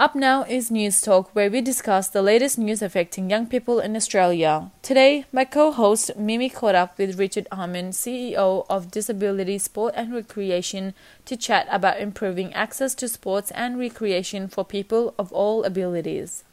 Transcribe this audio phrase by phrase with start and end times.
[0.00, 3.94] Up now is News Talk, where we discuss the latest news affecting young people in
[3.94, 4.70] Australia.
[4.80, 10.14] Today, my co host Mimi caught up with Richard Amon, CEO of Disability Sport and
[10.14, 10.94] Recreation,
[11.26, 16.44] to chat about improving access to sports and recreation for people of all abilities.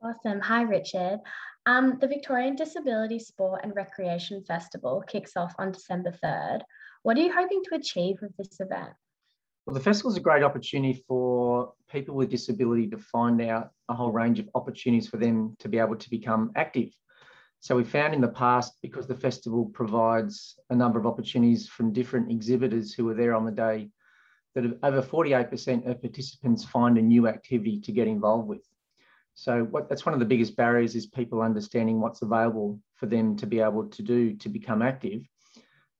[0.00, 0.38] Awesome.
[0.38, 1.18] Hi, Richard.
[1.66, 6.60] Um, the Victorian Disability Sport and Recreation Festival kicks off on December 3rd.
[7.02, 8.92] What are you hoping to achieve with this event?
[9.64, 13.94] Well, the festival is a great opportunity for people with disability to find out a
[13.94, 16.88] whole range of opportunities for them to be able to become active.
[17.60, 21.92] So we found in the past, because the festival provides a number of opportunities from
[21.92, 23.90] different exhibitors who were there on the day,
[24.56, 28.66] that over 48% of participants find a new activity to get involved with.
[29.34, 33.36] So what, that's one of the biggest barriers is people understanding what's available for them
[33.36, 35.22] to be able to do to become active.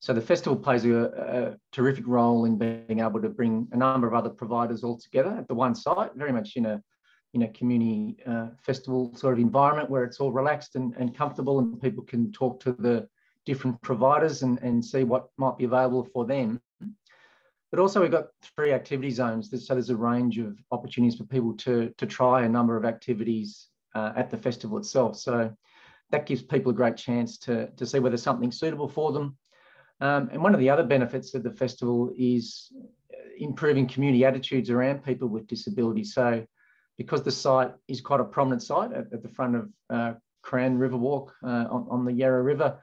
[0.00, 4.06] So the festival plays a, a, terrific role in being able to bring a number
[4.06, 6.82] of other providers all together at the one site, very much in a
[7.34, 11.58] in a community uh, festival sort of environment where it's all relaxed and, and comfortable
[11.58, 13.06] and people can talk to the
[13.44, 16.58] different providers and, and see what might be available for them.
[17.70, 19.50] But also we've got three activity zones.
[19.50, 23.68] So there's a range of opportunities for people to, to try a number of activities
[23.94, 25.18] uh, at the festival itself.
[25.18, 25.54] So
[26.10, 29.36] that gives people a great chance to, to see whether something's suitable for them
[30.00, 32.72] um, and one of the other benefits of the festival is
[33.38, 36.14] improving community attitudes around people with disabilities.
[36.14, 36.46] So,
[36.96, 40.78] because the site is quite a prominent site at, at the front of uh, Cran
[40.78, 42.80] Riverwalk uh, on, on the Yarra River,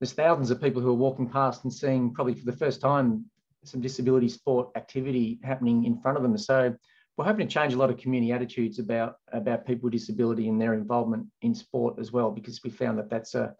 [0.00, 3.24] there's thousands of people who are walking past and seeing probably for the first time
[3.64, 6.36] some disability sport activity happening in front of them.
[6.36, 6.74] So
[7.16, 10.60] we're hoping to change a lot of community attitudes about about people with disability and
[10.60, 13.54] their involvement in sport as well, because we found that that's a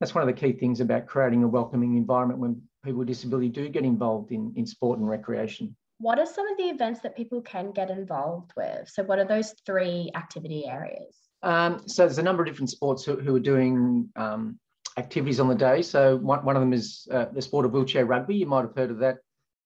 [0.00, 3.48] that's one of the key things about creating a welcoming environment when people with disability
[3.48, 5.74] do get involved in, in sport and recreation.
[5.98, 8.88] What are some of the events that people can get involved with?
[8.88, 11.16] So, what are those three activity areas?
[11.42, 14.60] Um, so, there's a number of different sports who, who are doing um,
[14.96, 15.82] activities on the day.
[15.82, 18.36] So, one, one of them is uh, the sport of wheelchair rugby.
[18.36, 19.16] You might have heard of that.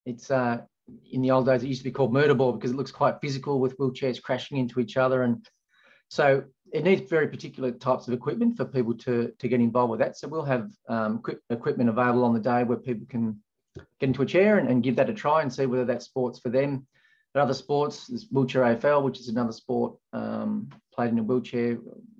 [0.07, 0.61] It's uh,
[1.11, 3.21] in the old days, it used to be called murder ball because it looks quite
[3.21, 5.23] physical with wheelchairs crashing into each other.
[5.23, 5.45] And
[6.09, 6.43] so
[6.73, 10.17] it needs very particular types of equipment for people to, to get involved with that.
[10.17, 13.39] So we'll have um, equipment available on the day where people can
[13.99, 16.39] get into a chair and, and give that a try and see whether that sport's
[16.39, 16.87] for them.
[17.31, 21.77] But other sports, there's wheelchair AFL, which is another sport um, played in a wheelchair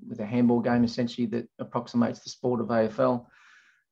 [0.07, 3.25] with a handball game essentially that approximates the sport of AFL.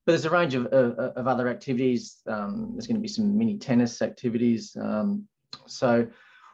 [0.06, 2.18] But there's a range of, of, of other activities.
[2.28, 4.76] Um, there's going to be some mini tennis activities.
[4.80, 5.28] Um,
[5.66, 6.08] so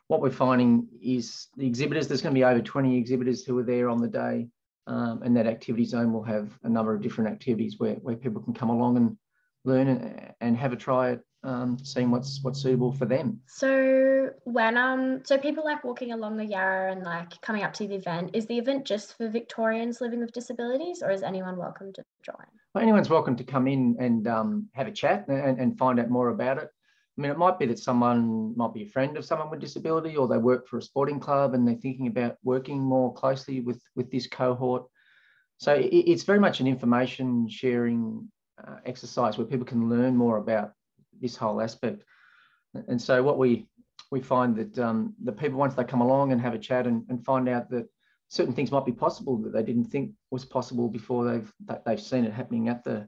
[0.08, 3.64] what we're finding is the exhibitors, there's going to be over 20 exhibitors who are
[3.64, 4.48] there on the day.
[4.88, 8.42] Um, and that activity zone will have a number of different activities where, where people
[8.42, 9.18] can come along and
[9.66, 13.40] learn and, and have a try at um, seeing what's what's suitable for them.
[13.48, 17.88] So when um so people like walking along the Yarra and like coming up to
[17.88, 21.94] the event, is the event just for Victorians living with disabilities, or is anyone welcome
[21.94, 22.46] to join?
[22.74, 26.10] Well, anyone's welcome to come in and um, have a chat and, and find out
[26.10, 26.70] more about it.
[27.18, 30.16] I mean, it might be that someone might be a friend of someone with disability,
[30.16, 33.82] or they work for a sporting club and they're thinking about working more closely with
[33.96, 34.86] with this cohort.
[35.58, 38.32] So it, it's very much an information sharing
[38.64, 40.74] uh, exercise where people can learn more about
[41.20, 42.04] this whole aspect.
[42.88, 43.68] And so what we
[44.12, 47.04] we find that um, the people once they come along and have a chat and,
[47.10, 47.88] and find out that
[48.30, 51.52] certain things might be possible that they didn't think was possible before they've
[51.86, 53.08] they've seen it happening at the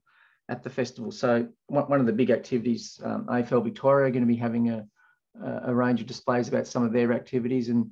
[0.49, 1.11] at the festival.
[1.11, 4.85] So one of the big activities, um, AFL Victoria are going to be having a,
[5.65, 7.91] a range of displays about some of their activities and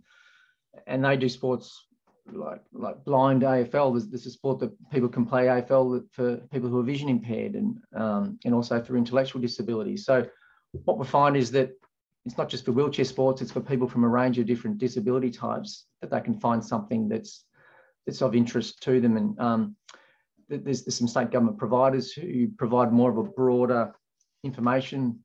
[0.86, 1.88] and they do sports
[2.32, 3.94] like like blind AFL.
[3.94, 7.54] There's, there's a sport that people can play AFL for people who are vision impaired
[7.54, 10.06] and um, and also for intellectual disabilities.
[10.06, 10.26] So
[10.86, 11.72] what we find is that
[12.26, 15.32] it's not just for wheelchair sports; it's for people from a range of different disability
[15.32, 17.46] types that they can find something that's
[18.06, 19.18] that's of interest to them.
[19.18, 19.76] And um,
[20.50, 23.94] there's, there's some state government providers who provide more of a broader
[24.44, 25.20] information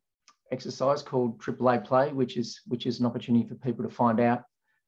[0.51, 4.43] exercise called AAA Play, which is which is an opportunity for people to find out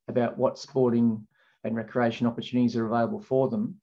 [0.09, 1.27] about what sporting
[1.65, 3.77] and recreation opportunities are available for them.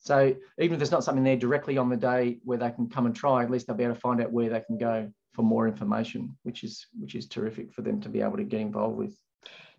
[0.00, 3.06] So even if there's not something there directly on the day where they can come
[3.06, 5.42] and try, at least they'll be able to find out where they can go for
[5.42, 8.96] more information, which is which is terrific for them to be able to get involved
[8.96, 9.16] with.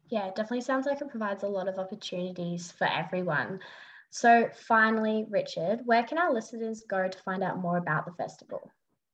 [0.09, 3.59] Yeah, it definitely sounds like it provides a lot of opportunities for everyone.
[4.11, 8.71] So, finally, Richard, where can our listeners go to find out more about the festival?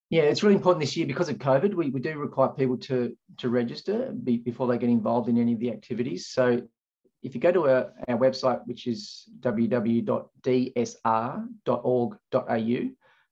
[0.10, 1.74] Yeah, it's really important this year because of COVID.
[1.74, 5.54] We, we do require people to, to register be, before they get involved in any
[5.54, 6.28] of the activities.
[6.28, 6.62] So,
[7.24, 10.10] if you go to our, our website, which is www.dsr.org.au,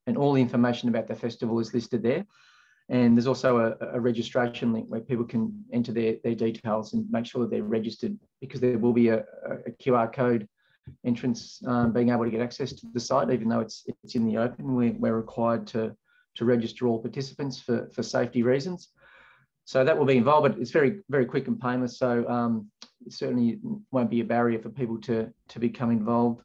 [0.06, 2.25] and all the information about the festival is listed there.
[2.89, 7.09] And there's also a, a, registration link where people can enter their, their details and
[7.09, 9.24] make sure that they're registered because there will be a,
[9.66, 10.50] a QR code
[11.06, 14.25] entrance um, being able to get access to the site, even though it's it's in
[14.25, 14.75] the open.
[14.75, 15.95] We're, we're required to,
[16.35, 18.89] to register all participants for, for safety reasons.
[19.65, 21.97] So that will be involved, but it's very, very quick and painless.
[21.97, 22.69] So um,
[23.06, 23.59] it certainly
[23.91, 26.41] won't be a barrier for people to, to become involved.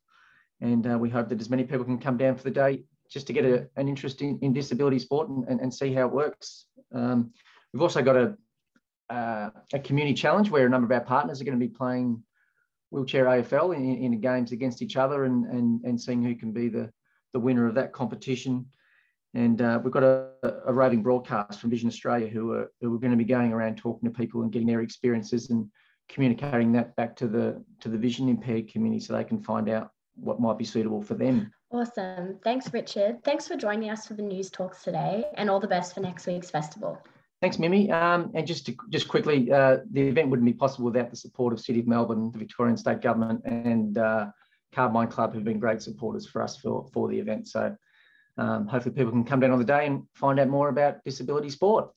[0.61, 3.27] And uh, we hope that as many people can come down for the day just
[3.29, 6.13] to get a, an interest in, in disability sport and, and, and see how it
[6.13, 6.67] works.
[6.95, 7.33] Um,
[7.73, 8.37] we've also got a,
[9.11, 12.23] uh, a community challenge where a number of our partners are going to be playing
[12.91, 16.69] wheelchair AFL in, in games against each other and, and, and seeing who can be
[16.69, 16.91] the,
[17.33, 18.67] the winner of that competition.
[19.35, 20.31] And uh, we've got a,
[20.67, 23.77] a, roving broadcast from Vision Australia who are, who are going to be going around
[23.77, 25.71] talking to people and getting their experiences and
[26.09, 29.91] communicating that back to the to the vision impaired community so they can find out
[30.15, 31.53] what might be suitable for them.
[31.71, 32.39] Awesome.
[32.43, 33.23] Thanks, Richard.
[33.25, 36.27] Thanks for joining us for the news talks today and all the best for next
[36.27, 36.99] week's festival.
[37.41, 37.91] Thanks, Mimi.
[37.93, 41.53] Um, and just to, just quickly, uh, the event wouldn't be possible without the support
[41.53, 44.27] of City of Melbourne, the Victorian State Government, and uh,
[44.73, 47.47] Carbine Club, who've been great supporters for us for, for the event.
[47.47, 47.77] So
[48.39, 51.51] um, hopefully people can come down on the day and find out more about disability
[51.51, 51.91] sport.